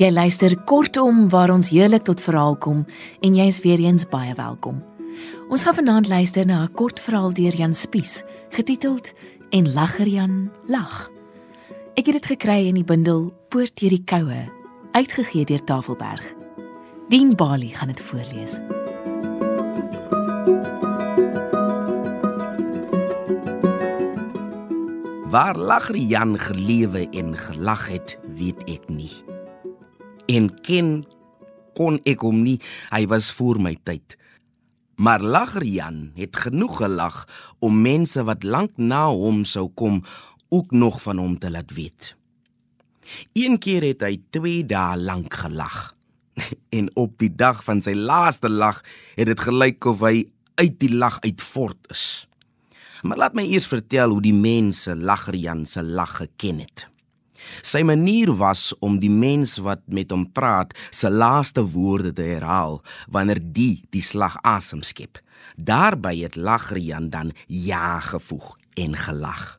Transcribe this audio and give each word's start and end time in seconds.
Jy 0.00 0.08
luister 0.16 0.54
kortom 0.64 1.26
waar 1.28 1.50
ons 1.52 1.68
heerlik 1.74 2.06
tot 2.08 2.22
verhaal 2.24 2.54
kom 2.56 2.86
en 3.20 3.34
jy's 3.36 3.58
weer 3.60 3.82
eens 3.84 4.06
baie 4.08 4.32
welkom. 4.32 4.78
Ons 5.52 5.66
gaan 5.66 5.76
vanaand 5.76 6.08
luister 6.08 6.46
na 6.46 6.62
'n 6.64 6.72
kort 6.72 7.00
verhaal 7.00 7.34
deur 7.36 7.52
Jan 7.52 7.74
Spies, 7.74 8.22
getiteld 8.48 9.12
En 9.50 9.72
lagger 9.72 10.08
Jan 10.08 10.50
lag. 10.66 11.10
Ek 11.94 12.06
het 12.06 12.14
dit 12.14 12.26
gekry 12.26 12.66
in 12.68 12.74
die 12.74 12.84
bundel 12.84 13.32
Poort 13.48 13.80
deur 13.80 13.90
die 13.90 14.04
koue, 14.04 14.48
uitgegee 14.92 15.44
deur 15.44 15.64
Tafelberg. 15.64 16.34
Dien 17.08 17.36
Bali 17.36 17.74
gaan 17.74 17.88
dit 17.88 18.00
voorlees. 18.00 18.60
Waar 25.30 25.58
lagger 25.58 25.96
Jan 25.96 26.38
gelewe 26.38 27.08
en 27.10 27.36
gelag 27.36 27.88
het, 27.88 28.18
weet 28.34 28.62
ek 28.64 28.88
nie 28.88 29.29
en 30.30 30.48
ken 30.66 30.90
kon 31.78 31.98
ek 32.08 32.22
hom 32.26 32.42
nie. 32.44 32.58
Hy 32.92 33.06
was 33.10 33.30
voor 33.34 33.60
my 33.62 33.76
tyd. 33.86 34.16
Maar 35.00 35.22
Lager 35.24 35.64
Jan 35.64 36.10
het 36.18 36.36
genoeg 36.36 36.82
gelag 36.82 37.24
om 37.64 37.80
mense 37.82 38.20
wat 38.28 38.44
lank 38.44 38.76
na 38.76 39.06
hom 39.08 39.44
sou 39.48 39.70
kom 39.74 40.02
ook 40.50 40.74
nog 40.76 41.00
van 41.02 41.18
hom 41.22 41.38
te 41.38 41.50
laat 41.50 41.72
weet. 41.72 42.14
Een 43.32 43.58
keer 43.58 43.86
het 43.88 44.04
hy 44.04 44.18
2 44.30 44.66
dae 44.68 44.98
lank 45.00 45.34
gelag. 45.34 45.94
En 46.76 46.90
op 46.96 47.16
die 47.18 47.32
dag 47.32 47.64
van 47.64 47.82
sy 47.82 47.94
laaste 47.96 48.48
lag 48.48 48.84
het 49.16 49.26
dit 49.26 49.40
gelyk 49.40 49.84
of 49.88 50.04
hy 50.04 50.28
uit 50.60 50.76
die 50.80 50.92
lag 50.92 51.18
uit 51.24 51.40
fort 51.42 51.90
is. 51.90 52.26
Maar 53.02 53.24
laat 53.24 53.34
my 53.34 53.46
eers 53.48 53.66
vertel 53.66 54.12
hoe 54.12 54.22
die 54.22 54.36
mense 54.36 54.94
Lager 54.96 55.36
Jan 55.36 55.64
se 55.66 55.82
lag 55.82 56.18
geken 56.20 56.60
het. 56.60 56.86
Sy 57.62 57.82
manier 57.86 58.32
was 58.36 58.70
om 58.80 58.98
die 59.00 59.10
mens 59.12 59.58
wat 59.62 59.82
met 59.86 60.12
hom 60.14 60.26
praat 60.32 60.74
se 60.90 61.10
laaste 61.10 61.64
woorde 61.74 62.12
te 62.16 62.26
herhaal 62.32 62.80
wanneer 63.12 63.40
die 63.40 63.82
die 63.94 64.04
slag 64.04 64.38
asem 64.46 64.82
skep. 64.86 65.20
Daarby 65.56 66.20
het 66.22 66.36
Lagrian 66.36 67.10
dan 67.10 67.32
ja 67.46 68.00
gevoeg 68.00 68.56
en 68.74 68.96
gelag. 68.96 69.58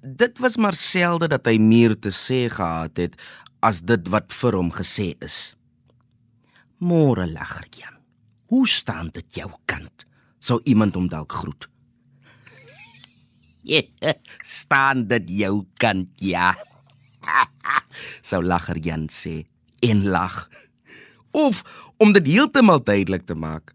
Dit 0.00 0.38
was 0.38 0.56
maar 0.56 0.76
selde 0.76 1.28
dat 1.28 1.46
hy 1.48 1.58
meer 1.58 1.96
te 1.96 2.12
sê 2.12 2.46
gehad 2.52 2.96
het 3.00 3.16
as 3.64 3.80
dit 3.80 4.08
wat 4.12 4.32
vir 4.36 4.58
hom 4.58 4.70
gesê 4.72 5.14
is. 5.24 5.54
Môre 6.84 7.24
Lagrian. 7.30 7.96
Hoe 8.52 8.68
staan 8.68 9.08
dit 9.14 9.40
jou 9.40 9.48
kant? 9.64 10.04
Sou 10.38 10.60
iemand 10.68 10.94
hom 10.94 11.08
dalk 11.08 11.32
groet? 11.32 11.68
Ja, 13.64 13.80
staan 14.44 15.06
dit 15.08 15.30
jou 15.38 15.62
kant 15.80 16.10
ja 16.20 16.50
sou 18.22 18.42
lager 18.42 18.78
Jan 18.78 19.08
sê 19.08 19.44
en 19.84 20.04
lag. 20.08 20.48
Of 21.30 21.62
om 21.96 22.12
dit 22.12 22.26
heeltemal 22.26 22.82
duidelik 22.84 23.26
te 23.26 23.34
maak, 23.34 23.74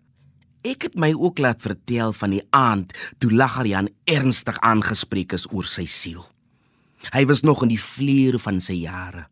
ek 0.68 0.90
het 0.90 0.96
my 1.00 1.12
ook 1.16 1.40
laat 1.40 1.62
vertel 1.64 2.14
van 2.16 2.36
die 2.36 2.44
aand 2.56 2.94
toe 3.20 3.32
lager 3.32 3.68
Jan 3.68 3.90
ernstig 4.10 4.60
aangespreek 4.66 5.36
is 5.38 5.48
oor 5.52 5.68
sy 5.68 5.86
siel. 5.86 6.24
Hy 7.14 7.24
was 7.30 7.46
nog 7.48 7.64
in 7.64 7.72
die 7.72 7.82
vleur 7.82 8.40
van 8.44 8.60
sy 8.62 8.82
jare. 8.84 9.28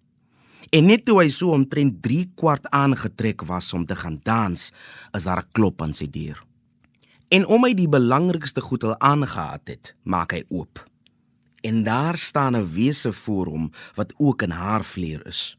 En 0.72 0.88
net 0.88 1.06
toe 1.08 1.22
hy 1.22 1.30
so 1.32 1.56
omtrent 1.56 2.02
3 2.04 2.26
kwart 2.40 2.68
aangetrek 2.76 3.46
was 3.48 3.72
om 3.76 3.86
te 3.88 3.96
gaan 3.96 4.20
dans, 4.24 4.72
is 5.16 5.24
daar 5.24 5.44
'n 5.44 5.52
klop 5.52 5.82
aan 5.82 5.94
sy 5.94 6.08
deur. 6.10 6.44
En 7.30 7.46
om 7.46 7.64
hy 7.64 7.74
die 7.74 7.90
belangrikste 7.90 8.62
goed 8.62 8.84
al 8.84 9.00
aangehaat 9.00 9.68
het, 9.68 9.96
maak 10.04 10.32
hy 10.32 10.44
oop 10.50 10.84
en 11.68 11.84
daar 11.84 12.18
staan 12.18 12.56
'n 12.56 12.72
wese 12.72 13.12
voor 13.14 13.48
hom 13.48 13.72
wat 13.96 14.14
ook 14.18 14.42
in 14.42 14.50
haar 14.50 14.86
vleur 14.86 15.26
is. 15.26 15.58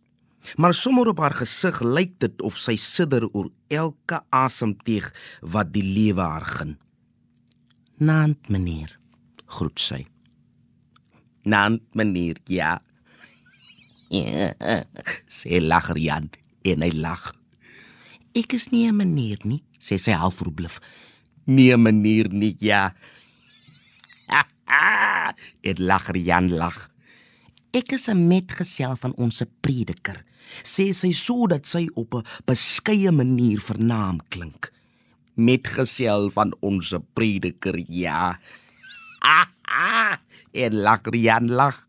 Maar 0.56 0.74
sommer 0.74 1.06
op 1.08 1.18
haar 1.18 1.34
gesig 1.34 1.80
lyk 1.80 2.12
dit 2.18 2.42
of 2.42 2.56
sy 2.56 2.76
sidder 2.76 3.28
oor 3.32 3.50
elke 3.66 4.22
asemteug 4.28 5.14
wat 5.40 5.72
die 5.72 5.82
lewe 5.82 6.20
haar 6.20 6.44
gun. 6.44 6.78
"Naand, 7.96 8.48
meneer," 8.48 8.98
groet 9.46 9.80
sy. 9.80 10.06
"Naand, 11.42 11.82
meneer." 11.94 12.36
Ja. 12.44 12.82
Sy 15.38 15.60
lag 15.60 15.98
Jan 15.98 16.30
en 16.62 16.82
hy 16.82 16.90
lag. 16.90 17.34
"Ek 18.32 18.52
is 18.52 18.70
nie 18.70 18.88
'n 18.88 18.96
meneer 18.96 19.38
nie," 19.42 19.62
sê 19.78 19.98
sy 19.98 20.12
half 20.12 20.34
verbluf. 20.34 20.78
"Nee, 21.44 21.76
meneer 21.76 22.28
nie, 22.28 22.56
ja." 22.58 22.94
Het 25.60 25.78
lag 25.78 26.08
Jan 26.12 26.52
lag. 26.52 26.88
Ek 27.72 27.92
is 27.92 28.08
'n 28.08 28.28
metgesel 28.28 28.96
van 28.96 29.14
ons 29.16 29.42
prediker. 29.60 30.24
Sê 30.62 30.92
sy 30.92 31.12
sodat 31.12 31.66
sy 31.66 31.88
op 31.94 32.14
'n 32.14 32.24
beskeie 32.44 33.12
manier 33.12 33.60
vernaam 33.60 34.20
klink. 34.28 34.72
Metgesel 35.34 36.30
van 36.30 36.54
ons 36.60 36.94
prediker, 37.14 37.84
ja. 37.88 38.40
Het 40.52 40.72
lag 40.72 41.00
Jan 41.10 41.50
lag. 41.50 41.86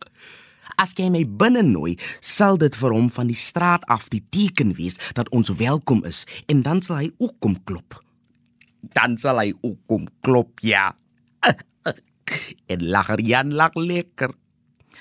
As 0.76 0.94
jy 0.96 1.10
my 1.10 1.26
binne 1.26 1.62
nooi, 1.62 1.98
sal 2.22 2.58
dit 2.58 2.76
vir 2.76 2.92
hom 2.92 3.10
van 3.10 3.28
die 3.28 3.36
straat 3.36 3.84
af 3.88 4.10
die 4.10 4.24
teken 4.32 4.74
wees 4.78 4.96
dat 5.14 5.30
ons 5.30 5.50
welkom 5.50 6.06
is 6.06 6.26
en 6.48 6.62
dan 6.62 6.82
sal 6.82 6.98
hy 6.98 7.12
ook 7.18 7.36
kom 7.40 7.64
klop. 7.64 8.04
Dan 8.96 9.18
sal 9.18 9.40
hy 9.40 9.54
ook 9.62 9.80
kom 9.88 10.08
klop, 10.22 10.60
ja. 10.60 10.96
en 12.70 12.86
lager 12.94 13.22
Jan 13.26 13.54
lag 13.54 13.74
lekker. 13.76 14.34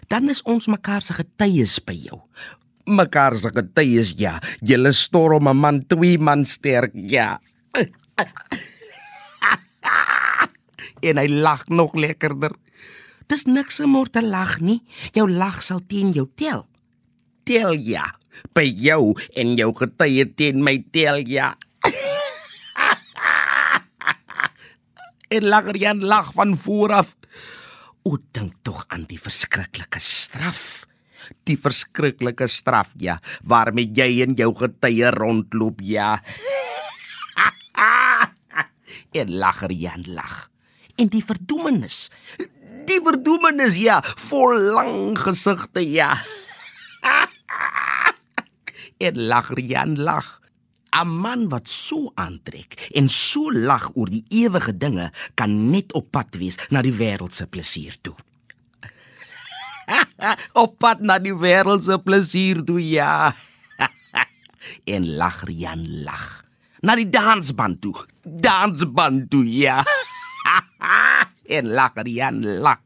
Dan 0.08 0.28
is 0.32 0.42
ons 0.48 0.66
mekaar 0.70 1.02
se 1.04 1.12
getuies 1.16 1.78
by 1.84 1.96
jou. 2.08 2.20
Mekaar 2.88 3.36
se 3.36 3.50
getuies 3.52 4.14
ja. 4.16 4.38
Julle 4.64 4.92
storm 4.92 5.48
'n 5.48 5.56
man 5.56 5.86
twee 5.86 6.18
man 6.18 6.44
sterk 6.44 6.92
ja. 6.94 7.38
en 11.08 11.16
hy 11.18 11.28
lag 11.28 11.68
nog 11.68 11.94
lekkerder. 11.94 12.52
Dis 13.28 13.44
niks 13.44 13.80
om 13.80 13.96
oor 13.96 14.08
te 14.08 14.22
lag 14.24 14.60
nie. 14.60 14.82
Jou 15.12 15.30
lag 15.30 15.62
sal 15.62 15.80
teen 15.86 16.12
jou 16.12 16.28
tel. 16.34 16.66
Tel 17.44 17.72
ja. 17.72 18.04
By 18.54 18.64
jou 18.64 19.14
en 19.36 19.56
jou 19.58 19.74
getuie 19.74 20.34
teen 20.34 20.62
my 20.64 20.84
tel 20.92 21.16
ja. 21.28 21.56
en 25.34 25.44
lager 25.44 25.76
Jan 25.76 26.00
lag 26.00 26.32
van 26.32 26.56
voor 26.56 26.92
af. 26.92 27.17
O 28.08 28.16
dink 28.32 28.54
tog 28.64 28.86
aan 28.88 29.02
die 29.04 29.18
verskriklike 29.20 30.00
straf. 30.00 30.86
Die 31.44 31.58
verskriklike 31.60 32.46
straf, 32.48 32.94
ja, 32.96 33.18
waarmee 33.44 33.90
jy 33.92 34.22
en 34.24 34.32
jou 34.38 34.48
getuie 34.56 35.10
rondloop, 35.12 35.82
ja. 35.84 36.14
en 39.20 39.34
lager 39.42 39.74
Jan 39.76 40.06
lag. 40.16 40.46
En 40.96 41.12
die 41.12 41.20
verdoemenis. 41.20 42.06
Die 42.88 42.96
verdoemenis, 43.04 43.76
ja, 43.76 43.98
vol 44.30 44.56
lang 44.72 45.12
gesigte, 45.20 45.84
ja. 45.84 46.14
en 49.10 49.20
lager 49.28 49.60
Jan 49.60 49.98
lag. 50.00 50.38
'n 50.92 51.08
man 51.08 51.48
wat 51.48 51.68
so 51.68 52.12
aantrek 52.14 52.90
en 52.94 53.08
so 53.08 53.50
lag 53.52 53.90
oor 53.94 54.10
die 54.10 54.24
ewige 54.28 54.76
dinge 54.76 55.10
kan 55.34 55.70
net 55.70 55.92
op 55.92 56.10
pad 56.10 56.36
wees 56.40 56.56
na 56.70 56.82
die 56.82 56.94
wêreld 56.94 57.32
se 57.32 57.46
plesier 57.46 57.96
toe. 58.00 58.16
op 60.62 60.78
pad 60.78 61.00
na 61.00 61.18
die 61.18 61.34
wêreld 61.34 61.84
se 61.84 61.98
plesier 61.98 62.64
toe 62.64 62.80
ja. 62.80 63.32
en 64.94 65.16
lag 65.16 65.44
Jan 65.48 65.84
lag. 66.04 66.44
Na 66.80 66.94
die 66.94 67.08
dansband 67.10 67.80
toe. 67.82 67.96
Dansband 68.22 69.30
toe 69.30 69.44
ja. 69.44 69.82
en 71.56 71.72
lag 71.74 71.92
Jan 72.04 72.44
lag. 72.62 72.80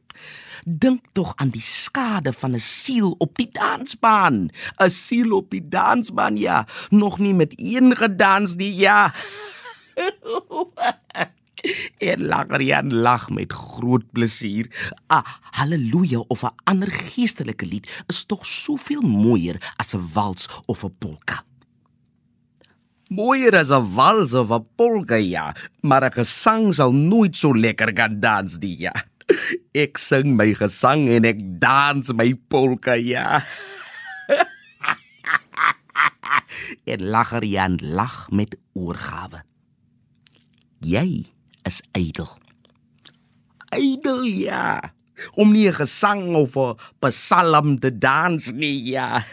Dink 0.65 1.03
tog 1.13 1.33
aan 1.37 1.51
die 1.51 1.63
skade 1.63 2.33
van 2.33 2.55
'n 2.55 2.61
siel 2.61 3.15
op 3.19 3.37
die 3.37 3.49
dansbaan. 3.53 4.51
'n 4.79 4.91
Siel 4.91 5.33
op 5.37 5.51
die 5.51 5.69
dansbaan, 5.69 6.37
ja, 6.37 6.67
nog 6.91 7.19
nie 7.19 7.35
met 7.35 7.53
een 7.57 7.97
gedans 7.97 8.55
nie, 8.55 8.75
ja. 8.75 9.15
En 11.99 12.25
Lagrian 12.27 12.95
lag 12.95 13.31
met 13.31 13.53
groot 13.53 14.03
plesier. 14.13 14.67
Ah, 15.07 15.25
haleluja 15.51 16.19
of 16.29 16.43
'n 16.43 16.55
ander 16.65 16.91
geestelike 16.91 17.67
lied 17.67 18.03
is 18.07 18.25
tog 18.25 18.47
soveel 18.47 19.01
mooier 19.01 19.73
as 19.77 19.95
'n 19.95 20.09
wals 20.13 20.49
of 20.67 20.85
'n 20.85 20.95
polka. 20.99 21.45
Mooier 23.09 23.57
as 23.57 23.71
'n 23.71 23.95
wals 23.95 24.33
of 24.35 24.51
'n 24.51 24.67
polka, 24.77 25.15
ja, 25.15 25.55
maar 25.81 26.05
'n 26.05 26.13
gesang 26.13 26.75
sal 26.75 26.93
nooit 26.93 27.37
so 27.37 27.55
lekker 27.55 27.93
kan 27.93 28.21
dans 28.21 28.59
nie, 28.59 28.79
ja. 28.79 28.93
Ek 29.75 29.99
sing 29.99 30.37
my 30.37 30.53
gesang 30.59 31.09
en 31.13 31.27
ek 31.29 31.41
dans 31.63 32.13
my 32.17 32.33
polka 32.53 32.97
ja. 32.99 33.43
en 36.93 37.05
lager 37.15 37.45
Jan 37.45 37.79
lag 37.83 38.27
met 38.31 38.57
oorgawe. 38.75 39.43
Jy 40.83 41.27
is 41.69 41.81
ydel. 41.97 42.29
Ydel 43.73 44.27
ja. 44.27 44.93
Om 45.39 45.53
nie 45.53 45.69
'n 45.69 45.75
gesang 45.75 46.35
of 46.35 46.57
'n 46.57 46.77
psalm 47.01 47.79
te 47.79 47.99
dans 47.99 48.53
nie 48.53 48.91
ja. 48.91 49.25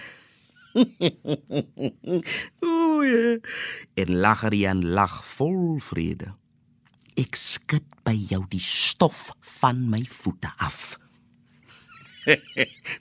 Ooh, 2.66 3.04
ja. 3.04 3.38
En 3.94 4.20
Lagerian 4.20 4.86
lag 4.86 5.26
vol 5.26 5.80
vrede. 5.80 6.34
Ek 7.20 7.36
skud 7.36 7.84
by 8.08 8.14
jou 8.30 8.46
die 8.48 8.64
stof 8.64 9.34
van 9.60 9.82
my 9.92 10.00
voete 10.08 10.48
af. 10.64 10.96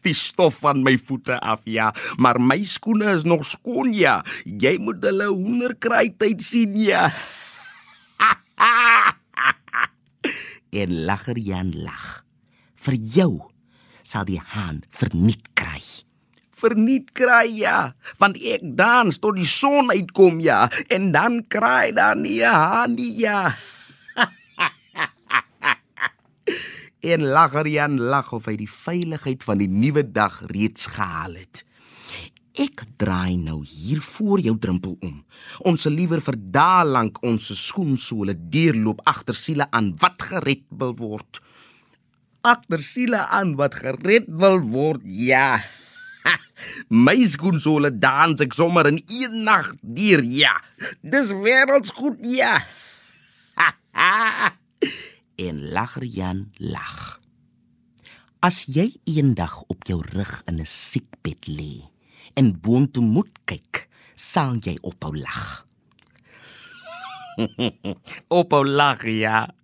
die 0.07 0.15
stof 0.17 0.59
van 0.65 0.83
my 0.83 0.97
voete 0.99 1.37
af, 1.39 1.63
ja, 1.69 1.93
maar 2.19 2.41
my 2.43 2.59
skoene 2.67 3.13
is 3.15 3.27
nog 3.29 3.45
skoon, 3.47 3.93
ja. 3.95 4.19
Jy 4.43 4.75
moet 4.83 5.05
hulle 5.07 5.29
hoenderkraai 5.31 6.17
tyd 6.19 6.43
sien, 6.43 6.75
ja. 6.83 7.07
en 10.83 10.99
Lagerian 11.07 11.71
lag. 11.79 12.25
Vir 12.79 12.99
jou 13.15 13.33
sal 14.03 14.27
die 14.29 14.41
haan 14.41 14.83
verniet 14.95 15.47
kry. 15.59 15.83
Verniet 16.59 17.13
kry 17.15 17.47
ja, 17.61 17.93
want 18.19 18.39
ek 18.43 18.65
dans 18.79 19.21
tot 19.23 19.39
die 19.39 19.47
son 19.47 19.93
uitkom 19.95 20.43
ja, 20.43 20.65
en 20.91 21.13
dan 21.15 21.45
kry 21.47 21.93
dan 21.95 22.25
nie 22.27 22.43
haan 22.43 22.99
nie 22.99 23.15
ja. 23.23 23.53
en 27.13 27.27
Lagerian 27.35 27.99
lag 28.11 28.33
of 28.37 28.47
hy 28.51 28.57
die 28.61 28.71
veiligheid 28.71 29.45
van 29.47 29.63
die 29.63 29.71
nuwe 29.71 30.05
dag 30.05 30.41
reeds 30.53 30.91
gehaal 30.95 31.39
het. 31.41 31.65
Ek 32.59 32.83
draai 32.99 33.37
nou 33.39 33.61
hier 33.63 34.01
voor 34.03 34.41
jou 34.43 34.57
drempel 34.59 34.97
om. 35.07 35.21
Ons 35.69 35.87
sal 35.87 35.95
liewer 35.95 36.23
vir 36.25 36.39
dae 36.39 36.87
lank 36.89 37.21
ons 37.23 37.53
skoensole 37.55 38.35
deurloop 38.51 39.05
agter 39.07 39.39
siele 39.39 39.69
aan 39.71 39.93
wat 40.03 40.25
gered 40.31 40.67
wil 40.75 40.97
word 40.99 41.39
agter 42.49 42.83
siele 42.83 43.21
aan 43.27 43.57
wat 43.59 43.75
gered 43.75 44.29
wil 44.41 44.61
word. 44.61 45.03
Ja. 45.05 45.59
Ha, 46.25 46.35
my 47.07 47.17
skoensole 47.27 47.91
dans 47.99 48.43
ek 48.45 48.57
sommer 48.57 48.89
in 48.91 49.01
een 49.07 49.43
nag 49.47 49.73
deur. 49.83 50.23
Ja. 50.25 50.55
Dis 51.03 51.33
wêrelds 51.35 51.95
goed. 51.95 52.21
Ja. 52.23 52.57
Ha, 53.59 53.73
ha. 54.01 54.53
En 55.39 55.71
lacher 55.71 56.03
Jan 56.03 56.49
lag. 56.59 57.21
As 58.43 58.65
jy 58.67 58.89
eendag 59.07 59.53
op 59.71 59.87
jou 59.87 60.01
rug 60.03 60.43
in 60.51 60.59
'n 60.59 60.67
siekbed 60.67 61.47
lê 61.47 61.87
en 62.35 62.59
boontoe 62.61 63.05
moet 63.05 63.31
kyk, 63.47 63.87
sal 64.15 64.59
jy 64.59 64.75
ophou 64.83 65.15
lag. 65.15 65.63
ophou 68.41 68.67
lag, 68.67 69.07
ja. 69.07 69.55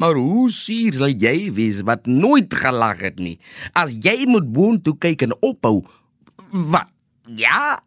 Maar 0.00 0.16
hoe 0.16 0.48
suur 0.50 0.96
sal 0.96 1.12
jy 1.12 1.52
wees 1.52 1.84
wat 1.84 2.08
nooit 2.08 2.48
gelag 2.54 3.04
het 3.04 3.20
nie? 3.20 3.36
As 3.76 3.92
jy 4.00 4.24
moet 4.24 4.48
boontoe 4.48 4.96
kyk 4.96 5.28
en 5.28 5.36
ophou, 5.44 5.84
wat? 6.72 6.88
Ja. 7.36 7.84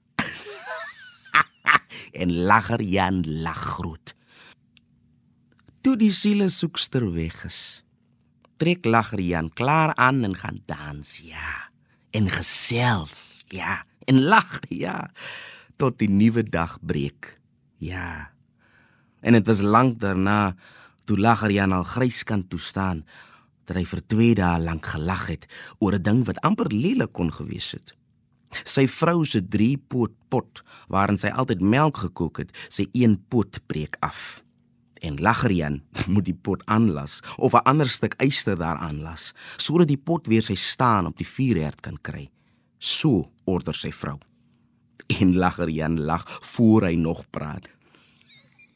en 2.21 2.37
lager 2.45 2.81
Jan 2.81 3.25
lag 3.41 3.57
groot. 3.57 4.13
Toe 5.81 5.95
die 5.97 6.11
siele 6.13 6.45
soekster 6.53 7.07
weg 7.09 7.39
is, 7.47 7.81
trek 8.61 8.85
lager 8.85 9.17
Jan 9.17 9.47
klaar 9.49 9.95
aan 9.97 10.19
en 10.27 10.35
gaan 10.37 10.59
dans, 10.69 11.09
ja. 11.25 11.71
En 12.13 12.27
gesels, 12.29 13.41
ja. 13.49 13.79
En 14.05 14.19
lag, 14.29 14.59
ja. 14.69 15.09
Tot 15.81 15.97
die 15.97 16.09
nuwe 16.09 16.43
dag 16.45 16.75
breek. 16.85 17.31
Ja. 17.81 18.29
En 19.25 19.33
dit 19.33 19.49
was 19.49 19.63
lank 19.65 19.97
daarna 20.03 20.53
toe 21.09 21.17
lager 21.17 21.49
Jan 21.49 21.73
al 21.73 21.87
gryskant 21.95 22.51
toe 22.53 22.61
staan 22.61 23.01
dat 23.65 23.79
hy 23.79 23.85
vir 23.89 24.03
2 24.13 24.37
dae 24.37 24.61
lank 24.61 24.85
gelag 24.93 25.25
het 25.33 25.49
oor 25.79 25.97
'n 25.97 26.05
ding 26.05 26.21
wat 26.29 26.43
amper 26.45 26.69
lelik 26.69 27.13
kon 27.13 27.33
gewees 27.33 27.71
het. 27.73 27.97
Sy 28.65 28.85
vrou 28.85 29.25
se 29.25 29.41
3 29.41 29.81
pot 30.29 30.61
waarin 30.87 31.17
sy 31.17 31.33
altyd 31.33 31.61
melk 31.61 31.97
gekook 31.97 32.37
het, 32.37 32.51
sy 32.69 32.85
een 32.93 33.17
pot 33.29 33.57
breek 33.65 33.97
af. 33.99 34.43
En 35.01 35.17
lager 35.17 35.51
Jan 35.51 35.81
moet 36.13 36.25
die 36.25 36.37
pot 36.37 36.61
aanlas 36.65 37.19
of 37.37 37.53
'n 37.53 37.65
ander 37.65 37.89
stuk 37.89 38.13
yster 38.21 38.57
daaraan 38.57 39.01
las 39.01 39.33
sodat 39.57 39.87
die 39.87 39.97
pot 39.97 40.27
weer 40.27 40.45
sy 40.45 40.55
staan 40.55 41.05
op 41.05 41.17
die 41.17 41.27
vuurherd 41.27 41.81
kan 41.81 41.97
kry. 42.01 42.29
So 42.79 43.31
order 43.45 43.75
sy 43.75 43.91
vrou. 43.91 44.19
En 45.19 45.35
lager 45.35 45.69
Jan 45.69 46.01
lag 46.01 46.39
voor 46.41 46.83
hy 46.83 46.95
nog 46.95 47.29
praat. 47.29 47.67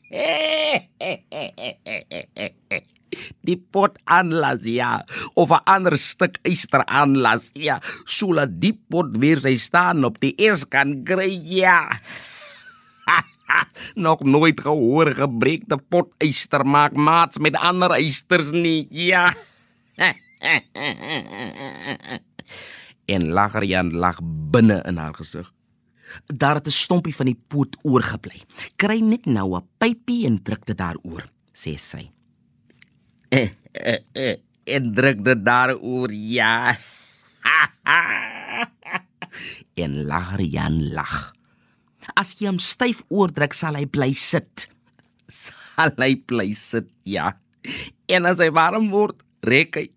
Die 3.47 3.57
pot 3.57 3.97
aanlas 4.03 4.63
ja 4.63 5.05
of 5.33 5.49
'n 5.49 5.63
ander 5.65 5.97
stuk 5.97 6.37
yster 6.43 6.85
aanlas 6.85 7.49
ja 7.53 7.79
sodat 8.05 8.59
die 8.59 8.79
pot 8.89 9.17
weer 9.17 9.39
sy 9.39 9.55
staan 9.55 10.03
op 10.03 10.19
die 10.19 10.33
eers 10.37 10.67
kan 10.67 11.03
kry 11.03 11.41
ja. 11.43 11.99
Nog 13.93 14.23
nooit 14.23 14.61
gehoor 14.61 15.11
gebreekte 15.15 15.77
pot 15.77 16.13
yster 16.17 16.65
maak 16.65 16.93
maats 16.93 17.37
met 17.37 17.55
ander 17.55 17.97
ysters 17.97 18.51
nie 18.51 18.87
ja. 18.89 19.33
en 23.13 23.27
lager 23.29 23.63
Jan 23.63 23.93
lag 23.93 24.19
binne 24.23 24.81
in 24.85 24.97
haar 24.97 25.13
gesig. 25.15 25.53
Daar 26.25 26.55
het 26.55 26.67
'n 26.67 26.71
stompie 26.71 27.15
van 27.15 27.25
die 27.25 27.41
poot 27.47 27.77
oorgebly. 27.81 28.41
Kry 28.75 28.99
net 28.99 29.25
nou 29.25 29.57
'n 29.57 29.67
pypie 29.77 30.25
en 30.25 30.43
druk 30.43 30.65
dit 30.65 30.77
daaroor, 30.77 31.29
sê 31.53 31.77
sy. 31.77 32.11
En 34.65 34.93
druk 34.93 35.25
dit 35.25 35.45
daaroor, 35.45 36.11
ja. 36.11 36.77
en 39.83 40.05
lager 40.05 40.41
Jan 40.41 40.93
lag. 40.93 41.34
As 42.13 42.35
jy 42.37 42.51
hom 42.51 42.61
styf 42.61 43.01
oordruk, 43.09 43.57
sal 43.57 43.79
hy 43.79 43.87
bly 43.89 44.11
sit. 44.13 44.67
Sal 45.75 45.97
hy 45.97 46.13
bly 46.29 46.51
sit, 46.53 46.85
ja. 47.09 47.33
En 48.07 48.29
as 48.29 48.39
hy 48.39 48.51
warm 48.53 48.91
word, 48.93 49.17
rek 49.45 49.79
hy 49.79 49.87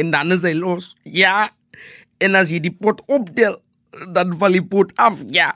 en 0.00 0.10
dan 0.10 0.32
is 0.32 0.44
hy 0.46 0.54
los. 0.56 0.92
Ja. 1.04 1.50
En 2.22 2.36
as 2.38 2.50
jy 2.52 2.60
die 2.64 2.74
pot 2.74 3.02
opdeel, 3.12 3.58
dan 4.16 4.32
val 4.40 4.56
die 4.56 4.64
pot 4.64 4.92
af, 5.02 5.20
ja. 5.32 5.52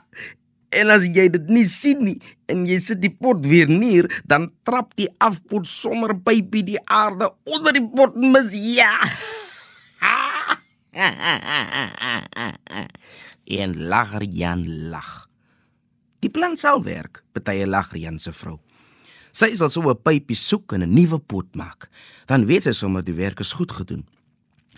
En 0.75 0.91
as 0.93 1.05
jy 1.07 1.27
dit 1.33 1.49
nie 1.49 1.65
sien 1.71 2.03
nie 2.03 2.17
en 2.51 2.65
jy 2.67 2.77
sit 2.83 2.99
die 3.01 3.11
pot 3.11 3.45
weer 3.47 3.69
neer, 3.71 4.07
dan 4.27 4.51
trap 4.67 4.93
die 4.99 5.07
afpot 5.23 5.67
sommer 5.67 6.13
bypie 6.13 6.63
die 6.67 6.81
aarde 6.85 7.31
onder 7.49 7.73
die 7.75 7.87
pot 7.87 8.15
mis, 8.19 8.51
ja. 8.53 8.93
en 13.61 13.71
lager 13.89 14.23
Jan 14.23 14.63
lag. 14.91 15.26
Die 16.19 16.29
plan 16.29 16.57
sal 16.57 16.83
werk, 16.83 17.23
betye 17.33 17.67
lager 17.67 17.97
Jan 17.97 18.19
se 18.19 18.31
vrou. 18.31 18.59
Sy 19.31 19.55
sal 19.55 19.69
so 19.69 19.81
'n 19.81 19.95
pypie 20.03 20.35
soek 20.35 20.73
en 20.73 20.83
'n 20.83 20.93
nuwe 20.93 21.19
pot 21.19 21.55
maak. 21.55 21.89
Dan 22.25 22.45
weet 22.45 22.63
sy 22.63 22.71
sommer 22.71 23.03
die 23.03 23.13
werk 23.13 23.39
is 23.39 23.53
goed 23.53 23.71
gedoen 23.71 24.05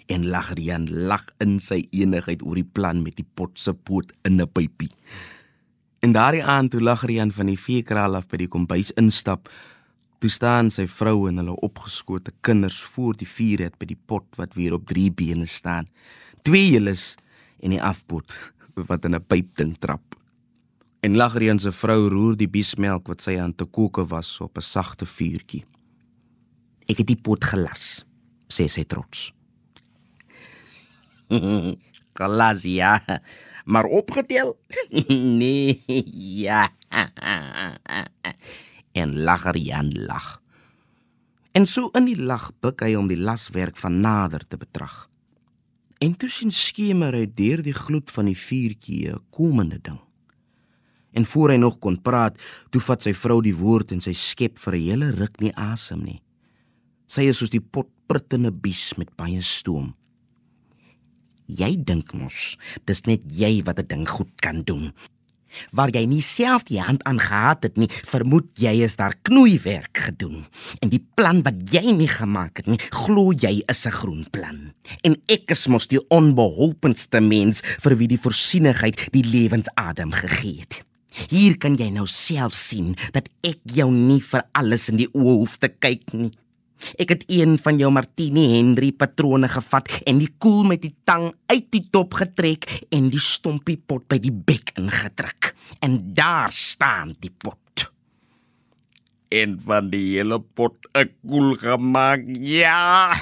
en 0.10 0.28
Lagrian 0.28 0.88
lag 0.90 1.26
in 1.44 1.60
sy 1.62 1.84
enigheid 1.94 2.42
oor 2.46 2.58
die 2.58 2.66
plan 2.66 3.04
met 3.06 3.20
die 3.20 3.28
pot 3.38 3.60
se 3.62 3.74
poot 3.74 4.12
in 4.26 4.42
'n 4.42 4.48
pypie. 4.48 4.90
En 6.02 6.12
daardie 6.12 6.44
aand 6.44 6.72
toe 6.72 6.82
Lagrian 6.82 7.32
van 7.32 7.46
die 7.46 7.58
veekraal 7.58 8.16
af 8.16 8.28
by 8.28 8.38
die 8.38 8.48
kombuis 8.48 8.92
instap, 8.92 9.50
toe 10.20 10.30
staan 10.30 10.72
sy 10.72 10.88
vrou 10.88 11.28
en 11.28 11.38
hulle 11.38 11.56
opgeskote 11.62 12.32
kinders 12.42 12.82
voor 12.82 13.14
die 13.14 13.28
vuurhut 13.28 13.78
by 13.78 13.86
die 13.86 14.00
pot 14.06 14.26
wat 14.38 14.54
weer 14.54 14.74
op 14.74 14.88
drie 14.88 15.12
bene 15.12 15.46
staan. 15.46 15.88
Twee 16.42 16.70
jules 16.72 17.16
en 17.60 17.70
die 17.70 17.82
afpot 17.82 18.38
wat 18.76 19.06
in 19.06 19.16
'n 19.16 19.26
pyp 19.28 19.56
ding 19.56 19.78
trap. 19.80 20.19
En 21.00 21.16
Lagrian 21.16 21.60
se 21.60 21.72
vrou 21.72 22.10
roer 22.12 22.36
die 22.36 22.50
biesmelk 22.52 23.08
wat 23.08 23.24
sy 23.24 23.38
aan 23.40 23.56
te 23.56 23.66
kook 23.66 24.02
was 24.12 24.40
op 24.44 24.58
'n 24.58 24.62
sagte 24.62 25.06
vuurtjie. 25.06 25.66
Ek 26.88 26.98
het 26.98 27.08
die 27.08 27.22
pot 27.22 27.44
gelas, 27.44 28.06
sê 28.48 28.68
sy 28.68 28.84
trots. 28.84 29.32
Kalazia. 32.18 33.22
Maar 33.66 33.86
opgetel? 33.86 34.58
nee, 35.40 35.84
ja. 36.42 36.70
en 38.92 39.20
lager 39.24 39.58
Jan 39.58 39.92
lag. 39.94 40.42
En 41.52 41.66
so 41.66 41.90
in 41.94 42.06
die 42.06 42.18
lag 42.18 42.52
buik 42.60 42.82
hy 42.82 42.96
om 42.96 43.08
die 43.08 43.20
laswerk 43.20 43.78
van 43.78 44.00
nader 44.02 44.48
te 44.48 44.58
betrag. 44.58 45.08
En 46.00 46.16
toe 46.16 46.30
sien 46.30 46.52
skemer 46.52 47.14
hy 47.14 47.26
deur 47.36 47.62
die 47.64 47.76
gloed 47.76 48.12
van 48.12 48.26
die 48.26 48.38
vuurtjie 48.38 49.12
'n 49.14 49.24
komende 49.30 49.80
ding. 49.82 50.09
En 51.14 51.26
voor 51.26 51.50
hy 51.50 51.58
nog 51.58 51.80
kon 51.80 52.02
praat, 52.02 52.38
toe 52.70 52.82
vat 52.82 53.02
sy 53.02 53.14
vrou 53.14 53.42
die 53.42 53.56
woord 53.56 53.92
en 53.92 54.02
sy 54.02 54.14
skep 54.14 54.60
vir 54.60 54.76
'n 54.76 54.86
hele 54.88 55.12
ruk 55.12 55.42
nie 55.42 55.54
asem 55.56 56.04
nie. 56.04 56.22
Sy 57.08 57.22
is 57.22 57.38
soos 57.38 57.50
die 57.50 57.62
potprittende 57.62 58.52
bies 58.52 58.98
met 58.98 59.16
baie 59.18 59.42
stoom. 59.42 59.96
Jy 61.48 61.84
dink 61.84 62.14
mos, 62.14 62.58
dis 62.86 63.02
net 63.06 63.22
jy 63.26 63.64
wat 63.64 63.80
'n 63.80 63.88
ding 63.88 64.08
goed 64.08 64.42
kan 64.42 64.62
doen. 64.62 64.94
waar 65.72 65.92
jy 65.94 66.04
nie 66.10 66.22
self 66.26 66.66
die 66.70 66.82
hand 66.82 67.04
aan 67.10 67.20
gehad 67.22 67.66
het 67.68 67.78
nie, 67.80 67.90
vermoed 67.90 68.50
jy 68.62 68.76
is 68.86 68.98
daar 69.00 69.16
knoeiwerk 69.28 69.98
gedoen. 70.10 70.46
En 70.84 70.92
die 70.94 71.02
plan 71.16 71.42
wat 71.46 71.62
jy 71.74 71.94
nie 71.96 72.10
gemaak 72.10 72.62
het 72.62 72.70
nie, 72.72 72.80
glo 73.06 73.34
jy 73.34 73.64
is 73.68 73.86
'n 73.86 73.92
groen 73.92 74.26
plan. 74.32 74.74
En 75.04 75.16
ek 75.28 75.52
is 75.52 75.68
mos 75.68 75.88
die 75.88 76.02
onbeholpenste 76.10 77.22
mens 77.22 77.62
vir 77.64 77.98
wie 77.98 78.08
die 78.08 78.22
voorsienigheid 78.22 79.12
die 79.12 79.24
lewensadem 79.24 80.12
gegee 80.12 80.60
het. 80.60 80.89
Hier 81.10 81.58
kan 81.58 81.78
jy 81.78 81.90
nou 81.94 82.08
self 82.08 82.54
sien 82.54 82.96
dat 83.16 83.30
ek 83.46 83.60
jou 83.66 83.90
nie 83.92 84.22
vir 84.22 84.44
alles 84.54 84.90
in 84.92 84.98
die 85.02 85.10
oë 85.14 85.36
hoef 85.42 85.58
te 85.58 85.70
kyk 85.70 86.14
nie. 86.14 86.32
Ek 87.00 87.10
het 87.12 87.24
een 87.28 87.58
van 87.60 87.80
jou 87.80 87.92
Martini 87.92 88.56
Henry 88.56 88.92
patrone 88.96 89.50
gevat 89.52 89.90
en 90.08 90.20
die 90.22 90.32
koel 90.40 90.64
met 90.70 90.82
die 90.86 90.96
tang 91.04 91.34
uit 91.52 91.68
die 91.74 91.84
top 91.92 92.14
getrek 92.22 92.70
en 92.96 93.10
die 93.12 93.24
stompie 93.24 93.78
pot 93.78 94.08
by 94.08 94.20
die 94.22 94.32
bek 94.32 94.72
ingedruk. 94.80 95.56
En 95.84 96.14
daar 96.16 96.52
staan 96.56 97.16
die 97.20 97.32
pot. 97.32 97.58
En 99.30 99.60
van 99.66 99.90
die 99.92 100.16
hele 100.16 100.40
pot 100.40 100.88
'n 100.96 101.10
koel 101.28 101.56
gemaak. 101.56 102.24
Ja. 102.42 103.14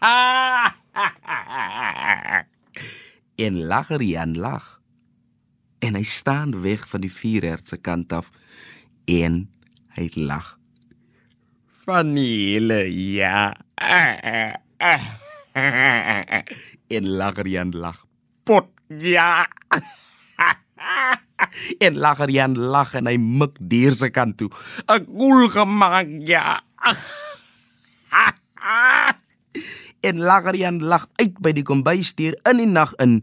en 3.44 3.66
lager 3.66 4.02
Jan 4.02 4.38
lag. 4.38 4.83
En 5.84 5.98
hy 5.98 6.04
staan 6.08 6.62
weg 6.64 6.88
van 6.88 7.04
die 7.04 7.12
vuurherd 7.12 7.68
se 7.68 7.76
kant 7.76 8.12
af 8.12 8.30
en 9.04 9.44
hy 9.98 10.10
lag 10.16 10.54
van 11.84 12.14
die 12.16 12.56
hele 12.56 12.80
ja. 12.88 13.52
en 16.96 17.08
lager 17.20 17.48
Jan 17.48 17.74
lag. 17.76 18.04
Pot 18.48 18.70
ja. 18.88 19.44
en 21.84 21.98
lager 22.00 22.32
Jan 22.32 22.56
lag 22.56 22.94
en 22.96 23.08
hy 23.10 23.16
mik 23.20 23.58
deur 23.60 23.92
se 23.96 24.08
kant 24.08 24.38
toe. 24.40 24.48
'n 24.88 25.04
Koel 25.04 25.48
gemaak 25.52 26.08
ja. 26.24 26.64
en 30.08 30.16
lager 30.24 30.56
Jan 30.56 30.80
lag 30.80 31.04
uit 31.20 31.36
by 31.40 31.52
die 31.52 31.66
kombuisdeur 31.66 32.36
in 32.48 32.64
die 32.64 32.70
nag 32.70 32.96
in 32.96 33.20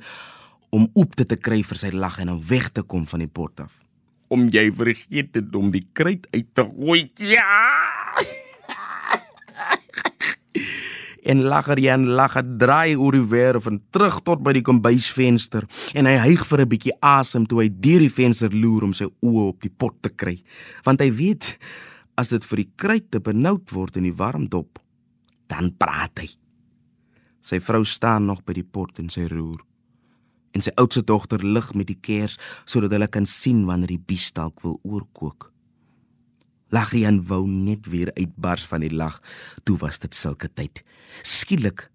om 0.72 0.88
oop 0.96 1.16
te, 1.20 1.26
kry 1.36 1.62
vir 1.68 1.78
sy 1.78 1.92
lag 1.94 2.20
en 2.24 2.34
om 2.36 2.42
weg 2.48 2.72
te 2.72 2.84
kom 2.84 3.06
van 3.08 3.20
die 3.26 3.32
pot 3.32 3.60
af. 3.60 3.72
Om 4.32 4.48
jy 4.54 4.70
vergeet 4.72 5.36
het 5.36 5.56
om 5.56 5.72
die 5.74 5.84
kruit 5.94 6.28
uit 6.32 6.48
te 6.56 6.64
gooi. 6.64 7.12
Ja. 7.20 8.16
en 11.32 11.44
lager 11.44 11.80
Jan 11.80 12.08
lag 12.08 12.34
het 12.34 12.58
draai 12.60 12.96
oor 12.96 13.16
die 13.16 13.28
werf 13.30 13.68
en 13.70 13.80
terug 13.94 14.20
tot 14.26 14.42
by 14.44 14.56
die 14.58 14.66
kombuisvenster 14.66 15.68
en 15.98 16.10
hy 16.10 16.16
hyg 16.26 16.46
vir 16.50 16.62
'n 16.62 16.72
bietjie 16.74 16.98
asem 17.00 17.46
toe 17.46 17.62
hy 17.62 17.70
deur 17.70 18.02
die 18.02 18.10
venster 18.10 18.50
loer 18.50 18.84
om 18.84 18.94
sy 18.94 19.06
oë 19.06 19.48
op 19.54 19.62
die 19.62 19.70
pot 19.70 19.96
te 20.02 20.10
kry 20.10 20.42
want 20.84 21.02
hy 21.02 21.12
weet 21.12 21.58
as 22.18 22.30
dit 22.30 22.44
vir 22.44 22.58
die 22.58 22.72
kruit 22.76 23.12
te 23.12 23.20
benoud 23.20 23.72
word 23.72 23.98
in 23.98 24.04
die 24.04 24.18
warm 24.18 24.50
dop 24.50 24.80
dan 25.48 25.72
praat 25.78 26.20
hy 26.20 26.30
sy 27.40 27.60
vrou 27.60 27.86
staan 27.86 28.26
nog 28.26 28.44
by 28.44 28.54
die 28.54 28.68
pot 28.68 29.00
en 29.00 29.10
sy 29.10 29.28
roer 29.30 29.62
en 30.52 30.66
sy 30.66 30.74
oudste 30.76 31.04
dogter 31.04 31.44
lig 31.46 31.74
met 31.74 31.88
die 31.88 32.00
kers 32.00 32.38
sodat 32.66 32.92
hulle 32.96 33.08
kan 33.08 33.26
sien 33.30 33.66
wanneer 33.70 33.96
die 33.96 34.04
bies 34.12 34.32
dalk 34.36 34.62
wil 34.66 34.80
oorkook 34.84 35.52
Lagrian 36.72 37.20
wou 37.28 37.44
net 37.48 37.88
weer 37.92 38.14
uitbars 38.16 38.64
van 38.64 38.84
die 38.86 38.94
lag. 38.96 39.18
Toe 39.68 39.76
was 39.82 40.00
dit 40.00 40.16
sulke 40.16 40.48
tyd. 40.48 40.80
Skielik 41.28 41.90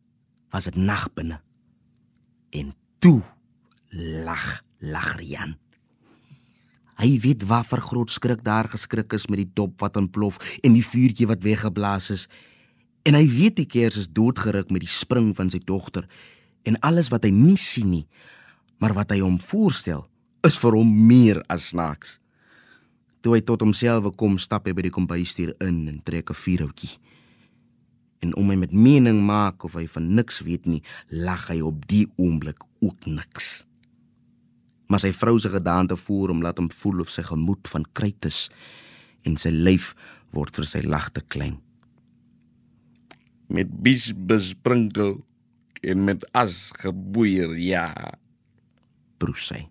was 0.53 0.69
dit 0.69 0.77
nag 0.77 1.09
binne. 1.17 1.41
En 2.53 2.75
toe 3.01 3.23
lag 4.27 4.61
Lagrian. 4.85 5.57
Hy 6.97 7.09
weet 7.21 7.45
watter 7.49 7.81
groot 7.81 8.13
skrik 8.13 8.45
daar 8.45 8.69
geskrik 8.73 9.13
is 9.17 9.27
met 9.29 9.41
die 9.43 9.51
dop 9.57 9.81
wat 9.81 9.97
ontplof 10.01 10.39
en 10.65 10.77
die 10.77 10.85
vuurtjie 10.85 11.29
wat 11.29 11.45
weggeblaas 11.45 12.11
is. 12.13 12.29
En 13.09 13.17
hy 13.17 13.25
weet 13.33 13.57
die 13.57 13.69
kers 13.69 13.97
is 14.01 14.13
doodgeruk 14.13 14.73
met 14.73 14.85
die 14.85 14.93
spring 14.93 15.33
van 15.37 15.53
sy 15.53 15.61
dogter 15.65 16.09
en 16.69 16.77
alles 16.85 17.09
wat 17.13 17.25
hy 17.25 17.31
nie 17.31 17.57
sien 17.61 17.93
nie, 17.93 18.07
maar 18.79 18.95
wat 18.97 19.11
hy 19.15 19.21
hom 19.23 19.39
voorstel, 19.41 20.05
is 20.47 20.59
vir 20.61 20.77
hom 20.77 20.91
meer 21.09 21.43
as 21.53 21.71
snaaks. 21.73 22.19
Toe 23.25 23.35
hy 23.35 23.43
tot 23.43 23.65
homself 23.65 24.07
kom, 24.21 24.39
stap 24.39 24.69
hy 24.69 24.75
by 24.77 24.87
die 24.87 24.95
kombuisstuur 24.95 25.57
in 25.65 25.89
en 25.91 26.01
trek 26.05 26.31
'n 26.31 26.41
vuurhoutjie. 26.43 26.99
En 28.23 28.35
om 28.37 28.51
hy 28.51 28.57
met 28.57 28.73
mening 28.73 29.25
maak 29.27 29.65
of 29.65 29.75
hy 29.75 29.87
van 29.87 30.15
niks 30.15 30.41
weet 30.41 30.67
nie, 30.67 30.83
lag 31.11 31.49
hy 31.49 31.61
op 31.61 31.87
die 31.87 32.07
oomblik 32.17 32.63
ook 32.81 33.07
niks. 33.07 33.67
Maar 34.87 35.01
sy 35.01 35.13
vrou 35.13 35.39
se 35.39 35.51
gedagte 35.51 35.97
voer 35.97 36.29
hom 36.29 36.43
laat 36.43 36.59
hom 36.59 36.71
voel 36.71 37.01
of 37.01 37.11
sy 37.11 37.23
gemoed 37.23 37.69
van 37.69 37.85
kruit 37.93 38.25
is 38.25 38.49
en 39.27 39.37
sy 39.37 39.51
lyf 39.51 39.95
word 40.31 40.55
vir 40.55 40.67
sy 40.67 40.83
lag 40.87 41.11
te 41.11 41.21
klein. 41.21 41.59
Met 43.49 43.71
bis 43.83 44.13
besprinkel 44.15 45.25
en 45.83 46.05
met 46.05 46.25
as 46.33 46.73
geboeier, 46.79 47.55
ja. 47.59 47.91
Broer 49.17 49.41
sy. 49.41 49.63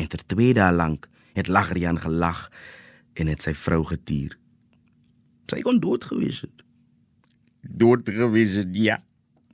En 0.00 0.08
ter 0.08 0.24
tweede 0.26 0.72
lank 0.72 1.08
het 1.36 1.48
Lagrian 1.48 2.00
gelag 2.00 2.48
en 3.14 3.30
het 3.30 3.42
sy 3.42 3.54
vrou 3.56 3.82
getuur. 3.88 4.36
Sy 5.50 5.60
kon 5.66 5.80
dood 5.82 6.04
gewees 6.06 6.42
het. 6.44 6.62
Dood 7.60 8.08
gewees 8.08 8.56
het, 8.60 8.72
ja. 8.76 9.00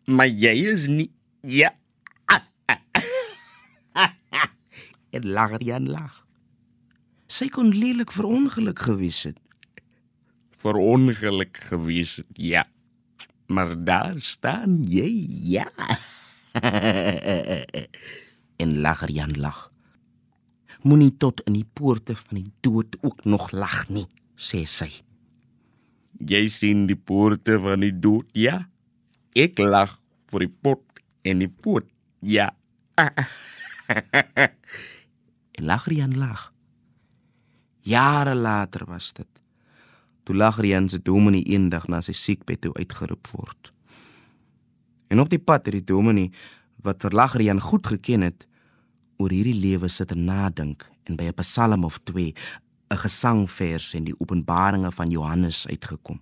Maar 0.06 0.30
jy 0.30 0.54
is 0.74 0.86
nie, 0.90 1.10
ja. 1.42 1.72
en 5.16 5.26
Lagrian 5.26 5.88
lag. 5.90 6.22
Sy 7.26 7.48
kon 7.50 7.72
lelik 7.74 8.12
verongeluk 8.14 8.78
gewees 8.86 9.24
het. 9.26 9.38
Verongeluk 10.62 11.58
gewees 11.70 12.16
het, 12.22 12.30
ja. 12.38 12.66
Maar 13.46 13.74
daar 13.84 14.16
staan 14.22 14.84
jy, 14.90 15.10
ja. 15.54 15.66
en 18.62 18.80
Lagrian 18.80 19.34
lag 19.40 19.66
moenie 20.86 21.14
tot 21.18 21.42
in 21.46 21.56
die 21.58 21.66
poorte 21.66 22.16
van 22.18 22.40
die 22.40 22.52
dood 22.64 22.96
ook 23.02 23.24
nog 23.24 23.50
lag 23.52 23.86
nie, 23.92 24.06
sê 24.36 24.64
sy. 24.68 24.90
Jy 26.16 26.46
sien 26.52 26.86
die 26.88 26.96
poorte 26.96 27.58
van 27.60 27.84
die 27.84 27.92
dood, 27.92 28.28
ja? 28.36 28.60
Ek 29.36 29.58
lag 29.60 29.96
vir 30.32 30.46
die 30.46 30.52
pot 30.52 31.02
en 31.26 31.42
die 31.44 31.50
poort, 31.50 31.88
ja. 32.24 32.50
en 35.56 35.66
Lagrian 35.68 36.16
lag. 36.18 36.52
Jare 37.86 38.34
later 38.34 38.86
was 38.88 39.12
dit. 39.14 39.28
Toe 40.26 40.34
Lagrian 40.34 40.88
se 40.90 40.98
dominee 40.98 41.46
eendag 41.54 41.86
na 41.92 42.00
sy 42.02 42.14
siekbed 42.16 42.64
toe 42.64 42.74
uitgeroep 42.74 43.28
word. 43.34 43.70
En 45.12 45.22
op 45.22 45.30
die 45.30 45.38
pad 45.38 45.68
het 45.68 45.76
die 45.76 45.86
dominee 45.86 46.32
wat 46.86 47.02
vir 47.02 47.16
Lagrian 47.16 47.60
goed 47.60 47.86
geken 47.86 48.24
het, 48.26 48.46
oor 49.18 49.32
hierdie 49.32 49.56
lewe 49.56 49.88
sit 49.88 50.12
en 50.14 50.26
nadink 50.28 50.86
en 51.08 51.16
by 51.16 51.28
'n 51.28 51.38
psalm 51.40 51.84
of 51.84 51.98
2 52.04 52.34
'n 52.90 52.98
gesangvers 52.98 53.94
en 53.94 54.04
die 54.04 54.18
openbaringe 54.20 54.92
van 54.92 55.10
Johannes 55.10 55.66
uitgekom. 55.66 56.20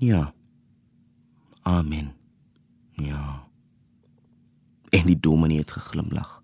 Ja. 0.00 0.34
Amen. 1.62 2.12
Ja. 2.92 3.48
En 4.90 5.06
die 5.06 5.20
dominee 5.20 5.58
het 5.58 5.72
geglimlag. 5.72 6.42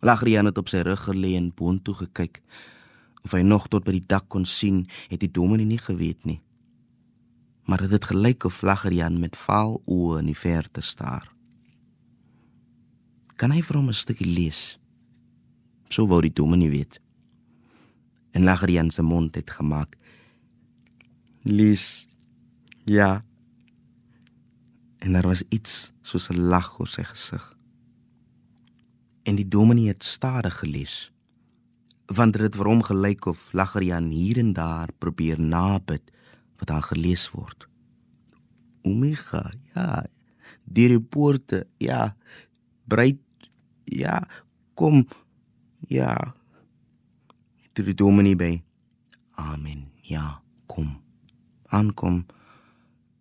Lagrian 0.00 0.44
het 0.44 0.58
op 0.58 0.68
sy 0.68 0.82
rug 0.86 1.08
gelê 1.08 1.34
en 1.36 1.54
boontoe 1.54 1.94
gekyk. 1.94 2.42
Of 3.22 3.32
hy 3.34 3.42
nog 3.42 3.68
tot 3.68 3.84
by 3.84 3.96
die 3.96 4.06
dak 4.06 4.28
kon 4.28 4.44
sien, 4.44 4.86
het 5.08 5.20
die 5.20 5.30
dominee 5.30 5.66
nie 5.66 5.78
geweet 5.78 6.24
nie. 6.24 6.40
Maar 7.68 7.84
dit 7.84 7.90
het 7.90 8.04
gelyk 8.10 8.44
of 8.48 8.62
Lagrian 8.62 9.20
met 9.20 9.36
vaal 9.36 9.76
oë 9.84 10.22
in 10.22 10.32
die 10.32 10.38
verte 10.38 10.80
staar 10.80 11.28
kan 13.38 13.54
hy 13.54 13.62
vir 13.62 13.78
hom 13.78 13.88
'n 13.88 13.94
stukkie 13.94 14.26
lees. 14.26 14.78
So 15.88 16.06
wou 16.10 16.20
die 16.20 16.34
dominee 16.34 16.70
weet. 16.70 16.98
En 18.34 18.44
Lagrian 18.44 18.90
se 18.90 19.02
mond 19.02 19.34
het 19.34 19.50
gemaak. 19.50 19.96
Lees. 21.42 22.06
Ja. 22.84 23.24
En 24.98 25.12
daar 25.12 25.26
was 25.26 25.42
iets 25.48 25.92
soos 26.02 26.28
'n 26.30 26.38
lag 26.38 26.80
oor 26.80 26.88
sy 26.88 27.02
gesig. 27.02 27.56
En 29.22 29.34
die 29.34 29.48
dominee 29.48 29.88
het 29.88 30.04
stadig 30.04 30.58
gelees. 30.58 31.12
Want 32.06 32.32
dit 32.32 32.42
het 32.42 32.56
vir 32.56 32.66
hom 32.66 32.82
gelyk 32.82 33.26
of 33.26 33.52
Lagrian 33.52 34.08
hier 34.10 34.38
en 34.38 34.52
daar 34.52 34.88
probeer 34.98 35.40
nabid 35.40 36.02
wat 36.58 36.68
daar 36.68 36.82
gelees 36.82 37.30
word. 37.30 37.68
Omega, 38.82 39.50
ja. 39.74 40.04
Die 40.64 41.00
poorte, 41.00 41.66
ja. 41.78 42.16
Breed 42.88 43.18
Ja, 43.88 44.28
kom. 44.74 45.06
Ja. 45.88 46.32
Toe 47.72 47.84
die 47.84 47.94
dominee 47.94 48.36
by. 48.36 48.52
Amen. 49.40 49.88
Ja, 50.02 50.40
kom. 50.66 50.98
Aankom. 51.72 52.26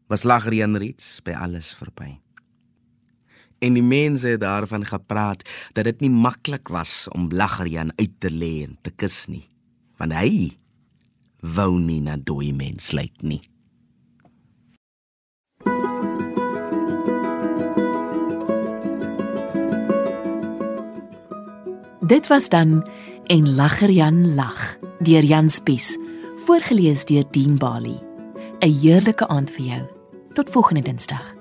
Was 0.07 0.23
lager 0.23 0.53
Jan 0.55 0.77
reeds 0.79 1.19
by 1.23 1.35
alles 1.35 1.73
verby. 1.75 2.17
En 3.59 3.73
die 3.73 3.83
mense 3.83 4.35
het 4.35 4.43
daarvan 4.43 4.85
gepraat 4.85 5.41
dat 5.73 5.87
dit 5.87 6.05
nie 6.05 6.13
maklik 6.13 6.69
was 6.69 7.07
om 7.15 7.31
Laggerjan 7.31 7.91
uit 7.97 8.19
te 8.19 8.31
lê 8.31 8.67
en 8.67 8.77
te 8.81 8.91
kus 8.93 9.25
nie. 9.31 9.47
Want 9.97 10.13
hy 10.13 10.57
wou 11.55 11.77
nie 11.79 12.01
na 12.01 12.17
dooi 12.17 12.53
mens 12.53 12.91
lyk 12.91 13.21
nie. 13.21 13.41
Dit 22.07 22.27
was 22.27 22.49
dan 22.49 22.89
en 23.27 23.55
Laggerjan 23.55 24.35
lag 24.35 24.77
deur 24.99 25.23
Jan 25.23 25.49
Spies, 25.49 25.97
voorgeles 26.45 27.05
deur 27.05 27.25
Dean 27.31 27.57
Bali. 27.57 27.99
'n 28.59 28.73
Heerlike 28.81 29.27
aand 29.27 29.51
vir 29.51 29.65
jou. 29.65 29.83
Tot 30.33 30.49
volgende 30.49 30.81
Dinsdag. 30.81 31.36